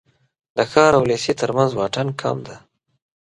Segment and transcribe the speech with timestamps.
[0.55, 2.57] د ښار او لېسې تر منځ واټن کم دی.